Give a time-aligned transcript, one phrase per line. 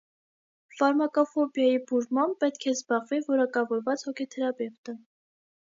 [0.77, 4.99] Ֆարմակոֆոբիայի բուժմամբ պետք է զբաղվի որակավորված հոգեթերապևտը։